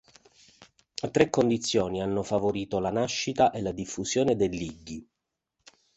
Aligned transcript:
Tre 1.11 1.29
condizioni 1.29 2.01
hanno 2.01 2.23
favorito 2.23 2.79
la 2.79 2.89
nascita 2.89 3.51
e 3.51 3.61
la 3.61 3.71
diffusione 3.71 4.35
dell"'hygge". 4.35 5.05